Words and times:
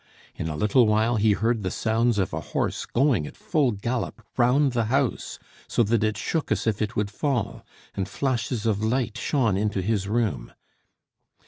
In 0.33 0.47
a 0.49 0.55
little 0.55 0.87
while 0.87 1.17
he 1.17 1.33
heard 1.33 1.61
the 1.61 1.69
sounds 1.69 2.17
of 2.17 2.33
a 2.33 2.41
horse 2.41 2.87
going 2.87 3.27
at 3.27 3.37
full 3.37 3.69
gallop 3.71 4.25
round 4.35 4.71
the 4.73 4.85
house, 4.85 5.37
so 5.67 5.83
that 5.83 6.03
it 6.03 6.17
shook 6.17 6.51
as 6.51 6.65
if 6.65 6.81
it 6.81 6.95
would 6.95 7.11
fall; 7.11 7.63
and 7.93 8.09
flashes 8.09 8.65
of 8.65 8.83
light 8.83 9.15
shone 9.15 9.55
into 9.57 9.79
his 9.79 10.07
room. 10.07 10.53